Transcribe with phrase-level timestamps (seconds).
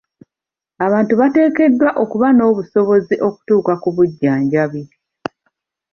[0.85, 4.83] Abantu bateekeddwa okuba n'obusobozi okutuuka ku bujjanjabi.